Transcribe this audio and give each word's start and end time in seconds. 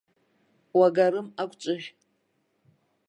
Уагарым 0.77 1.27
агәҿыӷь. 1.41 1.87